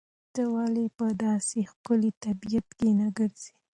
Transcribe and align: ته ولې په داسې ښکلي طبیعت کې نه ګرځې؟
ته 0.33 0.41
ولې 0.53 0.85
په 0.97 1.07
داسې 1.23 1.57
ښکلي 1.71 2.11
طبیعت 2.23 2.67
کې 2.77 2.89
نه 2.99 3.07
ګرځې؟ 3.17 3.51